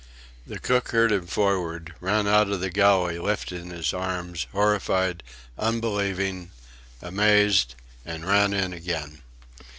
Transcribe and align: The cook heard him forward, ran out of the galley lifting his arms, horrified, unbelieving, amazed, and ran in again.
The 0.47 0.57
cook 0.57 0.89
heard 0.89 1.11
him 1.11 1.27
forward, 1.27 1.93
ran 1.99 2.27
out 2.27 2.49
of 2.49 2.59
the 2.59 2.71
galley 2.71 3.19
lifting 3.19 3.69
his 3.69 3.93
arms, 3.93 4.47
horrified, 4.51 5.21
unbelieving, 5.59 6.49
amazed, 7.03 7.75
and 8.03 8.25
ran 8.25 8.51
in 8.51 8.73
again. 8.73 9.21